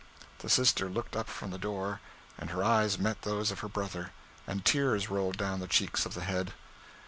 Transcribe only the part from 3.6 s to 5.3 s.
brother, and tears